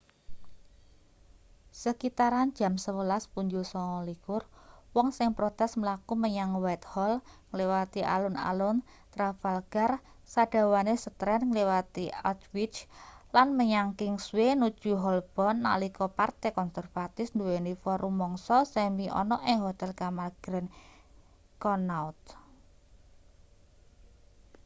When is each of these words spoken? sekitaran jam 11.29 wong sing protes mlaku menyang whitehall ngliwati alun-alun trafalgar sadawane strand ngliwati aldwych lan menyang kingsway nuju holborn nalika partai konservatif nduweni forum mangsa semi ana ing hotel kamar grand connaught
sekitaran 1.83 2.49
jam 2.59 2.73
11.29 2.85 4.95
wong 4.95 5.07
sing 5.17 5.29
protes 5.37 5.71
mlaku 5.81 6.13
menyang 6.23 6.51
whitehall 6.63 7.13
ngliwati 7.51 8.01
alun-alun 8.15 8.77
trafalgar 9.13 9.91
sadawane 10.33 10.93
strand 11.03 11.43
ngliwati 11.51 12.05
aldwych 12.29 12.77
lan 13.35 13.47
menyang 13.59 13.89
kingsway 13.99 14.51
nuju 14.61 14.93
holborn 15.03 15.55
nalika 15.67 16.05
partai 16.19 16.51
konservatif 16.59 17.27
nduweni 17.31 17.73
forum 17.81 18.13
mangsa 18.21 18.57
semi 18.73 19.05
ana 19.21 19.37
ing 19.51 19.59
hotel 19.65 19.91
kamar 20.01 20.29
grand 20.43 20.69
connaught 21.63 22.19